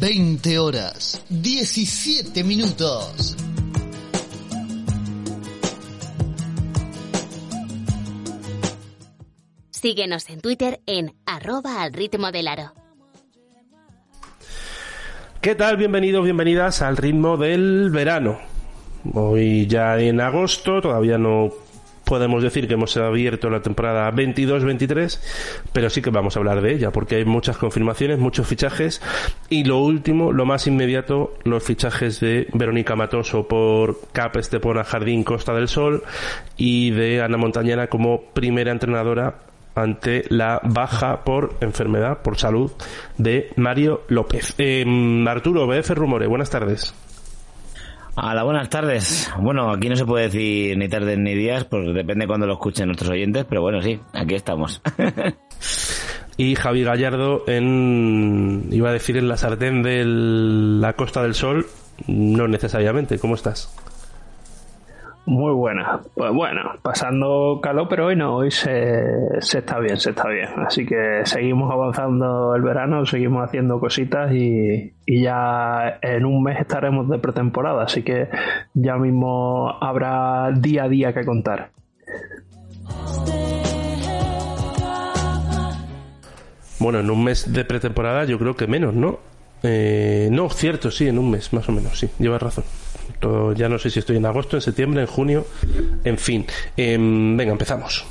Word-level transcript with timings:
20 0.00 0.58
horas, 0.58 1.22
17 1.28 2.42
minutos. 2.42 3.36
Síguenos 9.70 10.30
en 10.30 10.40
Twitter 10.40 10.80
en 10.86 11.14
arroba 11.26 11.82
al 11.82 11.92
ritmo 11.92 12.32
del 12.32 12.48
aro. 12.48 12.72
¿Qué 15.42 15.54
tal? 15.54 15.76
Bienvenidos, 15.76 16.24
bienvenidas 16.24 16.80
al 16.80 16.96
ritmo 16.96 17.36
del 17.36 17.90
verano. 17.90 18.38
Hoy 19.12 19.66
ya 19.66 19.98
en 19.98 20.22
agosto, 20.22 20.80
todavía 20.80 21.18
no 21.18 21.50
podemos 22.10 22.42
decir 22.42 22.66
que 22.66 22.74
hemos 22.74 22.96
abierto 22.96 23.50
la 23.50 23.62
temporada 23.62 24.10
22-23, 24.10 25.20
pero 25.72 25.88
sí 25.88 26.02
que 26.02 26.10
vamos 26.10 26.34
a 26.34 26.40
hablar 26.40 26.60
de 26.60 26.74
ella, 26.74 26.90
porque 26.90 27.14
hay 27.14 27.24
muchas 27.24 27.56
confirmaciones, 27.56 28.18
muchos 28.18 28.48
fichajes, 28.48 29.00
y 29.48 29.62
lo 29.62 29.78
último, 29.78 30.32
lo 30.32 30.44
más 30.44 30.66
inmediato, 30.66 31.34
los 31.44 31.62
fichajes 31.62 32.18
de 32.18 32.48
Verónica 32.52 32.96
Matoso 32.96 33.46
por 33.46 34.00
Cap 34.10 34.36
Estepona 34.38 34.82
Jardín 34.82 35.22
Costa 35.22 35.54
del 35.54 35.68
Sol 35.68 36.02
y 36.56 36.90
de 36.90 37.22
Ana 37.22 37.36
Montañana 37.36 37.86
como 37.86 38.22
primera 38.32 38.72
entrenadora 38.72 39.42
ante 39.76 40.24
la 40.30 40.60
baja 40.64 41.22
por 41.22 41.54
enfermedad, 41.60 42.22
por 42.22 42.36
salud, 42.38 42.72
de 43.18 43.52
Mario 43.54 44.02
López. 44.08 44.56
Eh, 44.58 44.84
Arturo, 45.28 45.68
BF 45.68 45.90
Rumore, 45.90 46.26
buenas 46.26 46.50
tardes. 46.50 46.92
Hola, 48.16 48.42
buenas 48.42 48.68
tardes. 48.68 49.30
Bueno, 49.38 49.70
aquí 49.70 49.88
no 49.88 49.94
se 49.94 50.04
puede 50.04 50.24
decir 50.24 50.76
ni 50.76 50.88
tardes 50.88 51.16
ni 51.16 51.34
días, 51.34 51.64
pues 51.64 51.94
depende 51.94 52.26
cuando 52.26 52.46
lo 52.46 52.54
escuchen 52.54 52.86
nuestros 52.86 53.10
oyentes, 53.10 53.46
pero 53.48 53.62
bueno, 53.62 53.80
sí, 53.80 54.00
aquí 54.12 54.34
estamos. 54.34 54.82
y 56.36 56.56
Javi 56.56 56.82
Gallardo 56.82 57.44
en, 57.46 58.68
iba 58.72 58.90
a 58.90 58.92
decir, 58.92 59.16
en 59.16 59.28
la 59.28 59.36
sartén 59.36 59.82
de 59.82 60.04
la 60.04 60.94
Costa 60.94 61.22
del 61.22 61.34
Sol, 61.34 61.66
no 62.08 62.48
necesariamente. 62.48 63.18
¿Cómo 63.18 63.36
estás? 63.36 63.72
Muy 65.30 65.52
buena. 65.52 66.00
Pues 66.16 66.32
bueno, 66.32 66.72
pasando 66.82 67.60
calor, 67.62 67.86
pero 67.88 68.06
hoy 68.06 68.16
no, 68.16 68.34
hoy 68.34 68.50
se, 68.50 69.00
se, 69.38 69.58
está 69.60 69.78
bien, 69.78 69.96
se 69.96 70.10
está 70.10 70.28
bien. 70.28 70.48
Así 70.66 70.84
que 70.84 71.20
seguimos 71.22 71.72
avanzando 71.72 72.52
el 72.56 72.62
verano, 72.62 73.06
seguimos 73.06 73.44
haciendo 73.44 73.78
cositas 73.78 74.32
y, 74.32 74.92
y 75.06 75.22
ya 75.22 76.00
en 76.02 76.24
un 76.26 76.42
mes 76.42 76.58
estaremos 76.58 77.08
de 77.08 77.20
pretemporada. 77.20 77.84
Así 77.84 78.02
que 78.02 78.28
ya 78.74 78.96
mismo 78.96 79.72
habrá 79.80 80.50
día 80.50 80.82
a 80.82 80.88
día 80.88 81.14
que 81.14 81.24
contar. 81.24 81.70
Bueno, 86.80 86.98
en 86.98 87.08
un 87.08 87.22
mes 87.22 87.52
de 87.52 87.64
pretemporada 87.64 88.24
yo 88.24 88.36
creo 88.36 88.56
que 88.56 88.66
menos, 88.66 88.94
¿no? 88.94 89.20
Eh, 89.62 90.28
no, 90.32 90.50
cierto, 90.50 90.90
sí, 90.90 91.06
en 91.06 91.20
un 91.20 91.30
mes, 91.30 91.52
más 91.52 91.68
o 91.68 91.72
menos, 91.72 91.96
sí, 92.00 92.10
llevas 92.18 92.42
razón 92.42 92.64
ya 93.56 93.68
no 93.68 93.78
sé 93.78 93.90
si 93.90 93.98
estoy 93.98 94.16
en 94.16 94.26
agosto, 94.26 94.56
en 94.56 94.62
septiembre, 94.62 95.02
en 95.02 95.06
junio, 95.06 95.46
en 96.04 96.18
fin. 96.18 96.46
Em, 96.76 97.36
venga, 97.36 97.52
empezamos. 97.52 98.04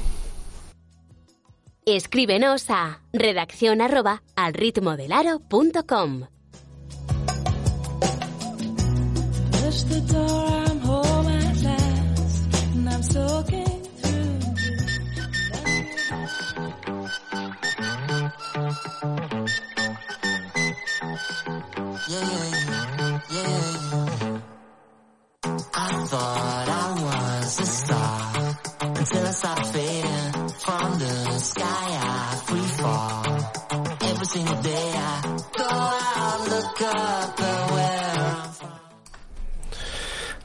Escríbenos 1.85 2.69
a 2.69 2.99
redacción 3.13 3.81
arroba 3.81 4.21
al 4.35 4.53
ritmo 4.53 4.95
del 4.95 5.11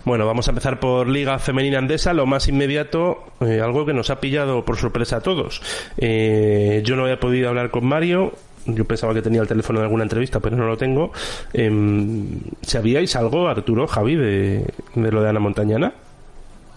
Bueno, 0.05 0.27
vamos 0.27 0.47
a 0.49 0.51
empezar 0.51 0.81
por 0.81 1.09
Liga 1.09 1.39
Femenina 1.39 1.79
Andesa, 1.79 2.13
lo 2.13 2.27
más 2.27 2.47
inmediato, 2.49 3.25
eh, 3.41 3.61
algo 3.63 3.87
que 3.87 3.95
nos 3.95 4.11
ha 4.11 4.21
pillado 4.21 4.65
por 4.65 4.77
sorpresa 4.77 5.17
a 5.17 5.21
todos. 5.21 5.63
Eh, 5.97 6.83
yo 6.85 6.97
no 6.97 7.05
había 7.05 7.19
podido 7.19 7.49
hablar 7.49 7.71
con 7.71 7.87
Mario, 7.87 8.35
yo 8.67 8.85
pensaba 8.85 9.15
que 9.15 9.23
tenía 9.23 9.41
el 9.41 9.49
teléfono 9.49 9.79
de 9.79 9.87
alguna 9.87 10.03
entrevista, 10.03 10.41
pero 10.41 10.57
no 10.57 10.67
lo 10.67 10.77
tengo. 10.77 11.13
Eh, 11.55 11.71
¿Sabíais 12.61 13.17
algo, 13.17 13.49
Arturo, 13.49 13.87
Javi, 13.87 14.17
de, 14.17 14.67
de 14.95 15.13
lo 15.13 15.23
de 15.23 15.29
Ana 15.31 15.41
Montañana? 15.41 15.95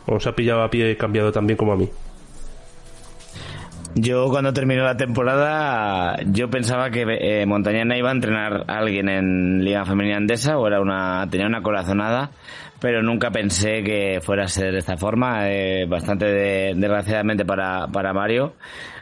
¿O 0.06 0.16
os 0.16 0.28
ha 0.28 0.34
pillado 0.34 0.64
a 0.64 0.70
pie 0.70 0.96
cambiado 0.96 1.34
también 1.34 1.58
como 1.58 1.74
a 1.74 1.76
mí? 1.76 1.90
Yo 4.00 4.30
cuando 4.30 4.54
terminó 4.54 4.84
la 4.84 4.96
temporada, 4.96 6.18
yo 6.28 6.52
pensaba 6.52 6.92
que 6.92 7.04
eh, 7.08 7.48
Montañana 7.48 7.98
iba 7.98 8.10
a 8.10 8.12
entrenar 8.12 8.64
a 8.68 8.78
alguien 8.78 9.10
en 9.10 9.64
Liga 9.64 9.86
Femenina 9.86 10.18
Andesa 10.18 10.56
o 10.60 10.68
era 10.68 10.80
una 10.80 11.28
tenía 11.32 11.48
una 11.48 11.64
corazonada, 11.64 12.30
pero 12.80 13.02
nunca 13.02 13.32
pensé 13.32 13.82
que 13.82 14.20
fuera 14.22 14.44
a 14.44 14.48
ser 14.48 14.74
de 14.74 14.80
esta 14.80 14.98
forma. 14.98 15.50
Eh, 15.50 15.88
bastante 15.90 16.26
desgraciadamente 16.76 17.44
para, 17.44 17.88
para 17.88 18.14
Mario, 18.14 18.54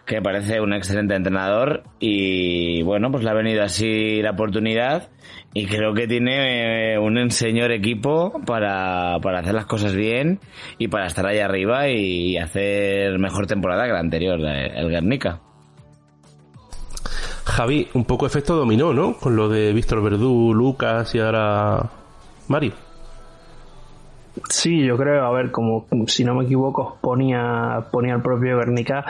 que 0.05 0.21
parece 0.21 0.61
un 0.61 0.73
excelente 0.73 1.15
entrenador 1.15 1.83
y 1.99 2.83
bueno, 2.83 3.11
pues 3.11 3.23
le 3.23 3.29
ha 3.29 3.33
venido 3.33 3.63
así 3.63 4.21
la 4.21 4.31
oportunidad 4.31 5.09
y 5.53 5.65
creo 5.65 5.93
que 5.93 6.07
tiene 6.07 6.93
eh, 6.93 6.99
un 6.99 7.31
señor 7.31 7.71
equipo 7.71 8.41
para, 8.45 9.17
para 9.21 9.39
hacer 9.39 9.55
las 9.55 9.65
cosas 9.65 9.95
bien 9.95 10.39
y 10.77 10.87
para 10.87 11.07
estar 11.07 11.25
ahí 11.25 11.39
arriba 11.39 11.89
y 11.89 12.37
hacer 12.37 13.17
mejor 13.17 13.47
temporada 13.47 13.85
que 13.85 13.93
la 13.93 13.99
anterior, 13.99 14.39
el 14.39 14.89
Guernica. 14.89 15.41
Javi, 17.45 17.87
un 17.93 18.05
poco 18.05 18.25
efecto 18.25 18.55
dominó, 18.55 18.93
¿no? 18.93 19.17
Con 19.17 19.35
lo 19.35 19.47
de 19.47 19.71
Víctor 19.71 20.03
Verdú, 20.03 20.53
Lucas 20.53 21.13
y 21.15 21.19
ahora 21.19 21.89
Mario. 22.47 22.84
Sí, 24.49 24.85
yo 24.85 24.97
creo, 24.97 25.25
a 25.25 25.31
ver, 25.31 25.51
como 25.51 25.85
si 26.07 26.23
no 26.23 26.35
me 26.35 26.45
equivoco, 26.45 26.97
ponía, 27.01 27.85
ponía 27.91 28.15
el 28.15 28.21
propio 28.21 28.57
Guernica, 28.57 29.05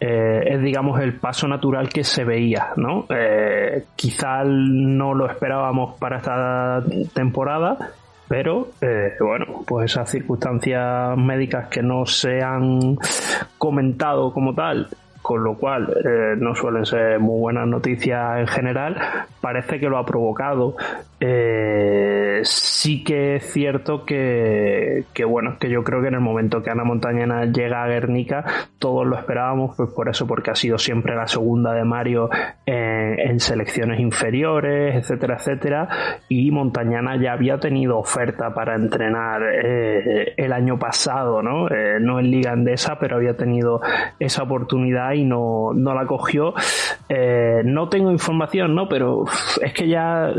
eh, 0.00 0.42
es 0.46 0.62
digamos 0.62 1.00
el 1.00 1.14
paso 1.14 1.46
natural 1.46 1.88
que 1.88 2.04
se 2.04 2.24
veía, 2.24 2.68
¿no? 2.76 3.06
Eh, 3.10 3.84
quizá 3.96 4.42
no 4.44 5.14
lo 5.14 5.28
esperábamos 5.30 5.98
para 5.98 6.18
esta 6.18 6.82
temporada, 7.12 7.90
pero 8.28 8.68
eh, 8.80 9.14
bueno, 9.20 9.64
pues 9.66 9.92
esas 9.92 10.10
circunstancias 10.10 11.16
médicas 11.16 11.68
que 11.68 11.82
no 11.82 12.06
se 12.06 12.42
han 12.42 12.96
comentado 13.58 14.32
como 14.32 14.54
tal 14.54 14.88
con 15.22 15.44
lo 15.44 15.54
cual 15.56 15.94
eh, 16.04 16.34
no 16.38 16.54
suelen 16.54 16.86
ser 16.86 17.20
muy 17.20 17.38
buenas 17.38 17.66
noticias 17.66 18.38
en 18.38 18.46
general, 18.46 18.96
parece 19.40 19.78
que 19.78 19.88
lo 19.88 19.98
ha 19.98 20.06
provocado. 20.06 20.76
Eh, 21.22 22.40
sí 22.44 23.04
que 23.04 23.36
es 23.36 23.52
cierto 23.52 24.06
que, 24.06 25.04
que, 25.12 25.26
bueno, 25.26 25.58
que 25.60 25.68
yo 25.68 25.84
creo 25.84 26.00
que 26.00 26.08
en 26.08 26.14
el 26.14 26.20
momento 26.20 26.62
que 26.62 26.70
Ana 26.70 26.82
Montañana 26.82 27.44
llega 27.44 27.82
a 27.82 27.88
Guernica, 27.88 28.44
todos 28.78 29.06
lo 29.06 29.18
esperábamos, 29.18 29.76
pues 29.76 29.90
por 29.90 30.08
eso, 30.08 30.26
porque 30.26 30.50
ha 30.50 30.54
sido 30.54 30.78
siempre 30.78 31.14
la 31.14 31.26
segunda 31.26 31.74
de 31.74 31.84
Mario 31.84 32.30
en, 32.64 33.38
selecciones 33.40 34.00
inferiores, 34.00 34.96
etcétera, 34.96 35.36
etcétera, 35.36 35.88
y 36.28 36.50
Montañana 36.50 37.20
ya 37.20 37.32
había 37.32 37.58
tenido 37.58 37.98
oferta 37.98 38.54
para 38.54 38.74
entrenar 38.74 39.42
eh, 39.42 40.34
el 40.36 40.52
año 40.52 40.78
pasado, 40.78 41.42
¿no? 41.42 41.68
no 42.00 42.20
en 42.20 42.30
Liga 42.30 42.52
Andesa, 42.52 42.98
pero 42.98 43.16
había 43.16 43.36
tenido 43.36 43.80
esa 44.18 44.42
oportunidad 44.42 45.12
y 45.12 45.24
no, 45.24 45.72
la 45.74 46.06
cogió. 46.06 46.54
no 47.64 47.88
tengo 47.88 48.10
información, 48.10 48.74
¿no? 48.74 48.88
Pero 48.88 49.24
es 49.62 49.72
que 49.72 49.88
ya 49.88 50.32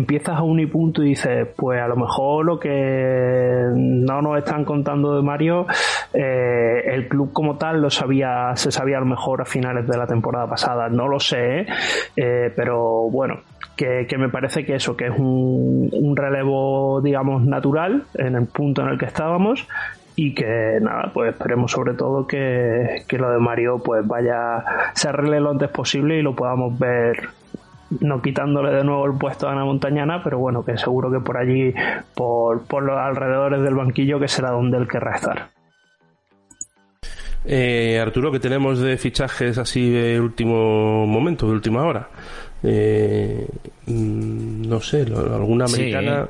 empiezas 0.00 0.36
a 0.36 0.42
un 0.42 0.60
y 0.60 0.66
punto 0.66 1.02
y 1.02 1.10
dices, 1.10 1.48
pues 1.56 1.80
a 1.80 1.86
lo 1.86 1.96
mejor 1.96 2.44
lo 2.44 2.58
que 2.58 3.70
no 3.74 4.22
nos 4.22 4.38
están 4.38 4.64
contando 4.64 5.16
de 5.16 5.22
Mario, 5.22 5.66
eh, 6.12 6.82
el 6.86 7.08
club 7.08 7.32
como 7.32 7.56
tal 7.56 7.80
lo 7.80 7.90
sabía, 7.90 8.52
se 8.54 8.72
sabía 8.72 8.96
a 8.96 9.00
lo 9.00 9.06
mejor 9.06 9.42
a 9.42 9.44
finales 9.44 9.86
de 9.86 9.96
la 9.96 10.06
temporada 10.06 10.48
pasada, 10.48 10.88
no 10.88 11.06
lo 11.08 11.20
sé, 11.20 11.66
eh, 12.16 12.52
pero 12.56 13.08
bueno, 13.10 13.40
que, 13.76 14.06
me 14.18 14.28
parece 14.28 14.64
que 14.64 14.74
eso, 14.74 14.96
que 14.96 15.06
es 15.06 15.14
un, 15.16 15.90
un, 15.92 16.16
relevo, 16.16 17.00
digamos, 17.00 17.42
natural 17.42 18.04
en 18.14 18.34
el 18.34 18.46
punto 18.46 18.82
en 18.82 18.88
el 18.88 18.98
que 18.98 19.06
estábamos 19.06 19.66
y 20.16 20.34
que 20.34 20.78
nada, 20.82 21.10
pues 21.14 21.32
esperemos 21.32 21.72
sobre 21.72 21.94
todo 21.94 22.26
que, 22.26 23.04
que 23.08 23.16
lo 23.16 23.30
de 23.30 23.38
Mario 23.38 23.80
pues 23.82 24.06
vaya, 24.06 24.64
se 24.92 25.08
arregle 25.08 25.40
lo 25.40 25.50
antes 25.50 25.70
posible 25.70 26.18
y 26.18 26.22
lo 26.22 26.34
podamos 26.34 26.78
ver 26.78 27.39
no 27.98 28.22
quitándole 28.22 28.70
de 28.70 28.84
nuevo 28.84 29.06
el 29.06 29.18
puesto 29.18 29.48
a 29.48 29.52
Ana 29.52 29.64
Montañana, 29.64 30.22
pero 30.22 30.38
bueno, 30.38 30.64
que 30.64 30.78
seguro 30.78 31.10
que 31.10 31.20
por 31.20 31.36
allí, 31.36 31.74
por, 32.14 32.62
por 32.62 32.82
los 32.82 32.96
alrededores 32.96 33.62
del 33.62 33.74
banquillo, 33.74 34.20
que 34.20 34.28
será 34.28 34.50
donde 34.50 34.78
él 34.78 34.88
querrá 34.88 35.16
estar. 35.16 35.50
Eh, 37.44 37.98
Arturo, 38.00 38.30
que 38.30 38.38
tenemos 38.38 38.80
de 38.80 38.96
fichajes 38.96 39.58
así 39.58 39.90
de 39.90 40.20
último 40.20 41.06
momento, 41.06 41.46
de 41.46 41.52
última 41.52 41.82
hora? 41.82 42.08
Eh, 42.62 43.46
mm, 43.86 44.68
no 44.68 44.80
sé, 44.80 45.02
alguna 45.02 45.64
americana. 45.64 46.28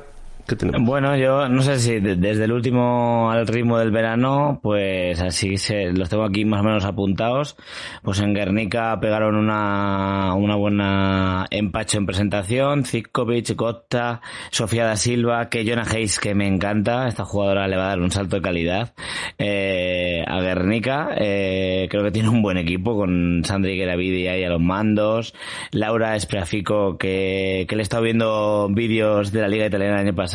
Bueno, 0.79 1.15
yo 1.15 1.47
no 1.47 1.61
sé 1.61 1.79
si 1.79 1.99
desde 1.99 2.45
el 2.45 2.51
último 2.51 3.31
al 3.31 3.47
ritmo 3.47 3.77
del 3.77 3.91
verano, 3.91 4.59
pues 4.61 5.21
así 5.21 5.57
se, 5.57 5.91
los 5.91 6.09
tengo 6.09 6.23
aquí 6.23 6.45
más 6.45 6.61
o 6.61 6.63
menos 6.63 6.85
apuntados. 6.85 7.55
Pues 8.01 8.19
en 8.19 8.33
Guernica 8.33 8.99
pegaron 8.99 9.35
una, 9.35 10.33
una 10.35 10.55
buena 10.55 11.45
empacho 11.51 11.97
en 11.97 12.05
presentación. 12.05 12.85
Zikovic, 12.85 13.55
Gotta, 13.55 14.21
Sofía 14.49 14.85
da 14.85 14.95
Silva, 14.95 15.49
que 15.49 15.65
Jonah 15.67 15.85
Hayes, 15.89 16.19
que 16.19 16.33
me 16.35 16.47
encanta. 16.47 17.07
Esta 17.07 17.25
jugadora 17.25 17.67
le 17.67 17.77
va 17.77 17.85
a 17.85 17.89
dar 17.89 17.99
un 17.99 18.11
salto 18.11 18.37
de 18.37 18.41
calidad 18.41 18.93
eh, 19.37 20.23
a 20.27 20.41
Guernica. 20.41 21.09
Eh, 21.17 21.87
creo 21.89 22.03
que 22.03 22.11
tiene 22.11 22.29
un 22.29 22.41
buen 22.41 22.57
equipo 22.57 22.95
con 22.95 23.43
Sandri 23.45 23.77
Geravidi 23.77 24.27
ahí 24.27 24.43
a 24.43 24.49
los 24.49 24.61
mandos. 24.61 25.33
Laura 25.71 26.15
Espreafico, 26.15 26.97
que, 26.97 27.65
que 27.69 27.75
le 27.75 27.81
he 27.81 27.83
estado 27.83 28.03
viendo 28.03 28.67
vídeos 28.71 29.31
de 29.31 29.41
la 29.41 29.47
Liga 29.47 29.67
Italiana 29.67 29.95
el 29.95 30.07
año 30.07 30.15
pasado 30.15 30.30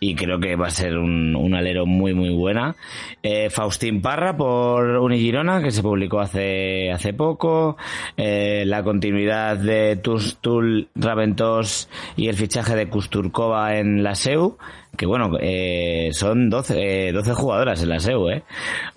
y 0.00 0.14
creo 0.14 0.40
que 0.40 0.56
va 0.56 0.68
a 0.68 0.70
ser 0.70 0.96
un, 0.96 1.54
alero 1.54 1.86
muy 1.86 2.14
muy 2.14 2.30
buena. 2.30 2.76
Eh, 3.22 3.50
Faustín 3.50 4.00
Parra 4.00 4.36
por 4.36 4.84
Unigirona, 4.98 5.62
que 5.62 5.70
se 5.70 5.82
publicó 5.82 6.20
hace, 6.20 6.90
hace 6.90 7.12
poco. 7.12 7.76
Eh, 8.16 8.64
la 8.66 8.82
continuidad 8.82 9.56
de 9.56 9.96
Tustul 9.96 10.88
Raventos 10.94 11.88
y 12.16 12.28
el 12.28 12.36
fichaje 12.36 12.74
de 12.74 12.88
Kusturkova 12.88 13.76
en 13.76 14.02
la 14.02 14.14
SEU 14.14 14.56
que 14.96 15.06
bueno, 15.06 15.30
eh, 15.40 16.10
son 16.12 16.50
12, 16.50 17.08
eh, 17.08 17.12
12 17.12 17.32
jugadoras 17.32 17.82
en 17.82 17.88
la 17.88 17.98
SEU, 17.98 18.28
¿eh? 18.28 18.42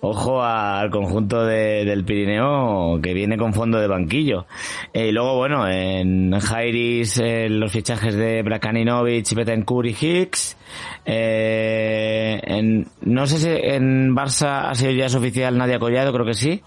Ojo 0.02 0.44
al 0.44 0.90
conjunto 0.90 1.46
de, 1.46 1.86
del 1.86 2.04
Pirineo 2.04 3.00
que 3.02 3.14
viene 3.14 3.38
con 3.38 3.54
fondo 3.54 3.80
de 3.80 3.88
banquillo. 3.88 4.46
Eh, 4.94 5.08
y 5.08 5.12
luego, 5.12 5.38
bueno, 5.38 5.68
en 5.70 6.38
Jairis 6.38 7.22
los 7.50 7.72
fichajes 7.72 8.16
de 8.16 8.42
Brakaninovic, 8.44 9.34
Betancourt 9.34 9.88
y 9.88 9.96
Hicks. 10.06 10.58
Eh, 11.06 12.42
en, 12.44 12.88
no 13.02 13.28
sé 13.28 13.38
si 13.38 13.50
en 13.50 14.16
Barça 14.16 14.70
ha 14.70 14.76
sido 14.76 14.92
ya 14.92 15.06
es 15.06 15.16
oficial 15.16 15.58
Nadia 15.58 15.80
Collado, 15.80 16.12
creo 16.12 16.26
que 16.26 16.34
sí. 16.34 16.62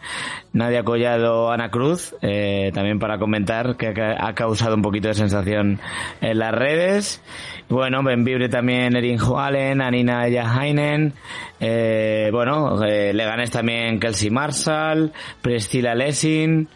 Nadia 0.58 0.82
Collado, 0.82 1.50
Ana 1.50 1.70
Cruz, 1.70 2.14
eh, 2.20 2.70
también 2.74 2.98
para 2.98 3.18
comentar 3.18 3.76
que 3.76 3.88
ha 3.88 4.34
causado 4.34 4.74
un 4.74 4.82
poquito 4.82 5.08
de 5.08 5.14
sensación 5.14 5.80
en 6.20 6.38
las 6.38 6.52
redes. 6.52 7.22
Bueno, 7.68 8.02
Benvibre 8.02 8.48
también 8.48 8.96
Erin 8.96 9.18
Joalen, 9.18 9.80
Anina 9.80 10.28
Yahainen, 10.28 11.12
eh, 11.60 12.30
bueno, 12.32 12.82
eh, 12.84 13.12
Leganés 13.14 13.50
también 13.50 14.00
Kelsey 14.00 14.30
Marshall, 14.30 15.12
Prestila 15.42 15.94
Lessing, 15.94 16.66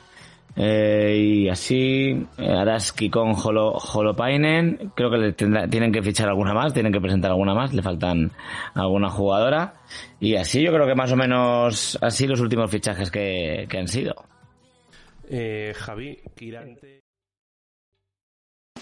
eh, 0.57 1.17
y 1.19 1.49
así 1.49 2.27
Araski 2.37 3.09
con 3.09 3.35
Holopainen, 3.35 4.93
creo 4.95 5.11
que 5.11 5.17
le 5.17 5.33
tienen 5.33 5.93
que 5.93 6.03
fichar 6.03 6.29
alguna 6.29 6.53
más, 6.53 6.75
tienen 6.75 6.93
que 6.93 7.01
presentar 7.01 7.31
alguna 7.31 7.55
más, 7.55 7.73
le 7.73 7.83
faltan 7.83 8.31
alguna 8.75 9.09
jugadora 9.09 9.75
y 10.21 10.37
así 10.37 10.63
yo 10.63 10.73
creo 10.73 10.87
que 10.87 10.95
más 10.95 11.13
o 11.13 11.17
menos 11.17 11.99
así 12.03 12.27
los 12.27 12.41
últimos 12.41 12.71
fichajes 12.71 13.11
que, 13.11 13.67
que 13.69 13.79
han 13.79 13.89
sido. 13.89 14.15
Eh, 15.29 15.73
Javi, 15.75 16.19
Kirante. 16.37 17.01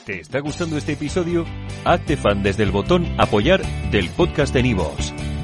¿Te 0.05 0.21
está 0.21 0.41
gustando 0.41 0.77
este 0.77 0.93
episodio? 0.93 1.45
Hazte 1.85 2.17
fan 2.17 2.43
desde 2.43 2.65
el 2.65 2.71
botón 2.71 3.07
Apoyar 3.19 3.63
del 3.91 4.09
podcast 4.11 4.53
de 4.53 4.63
Nivos. 4.63 5.15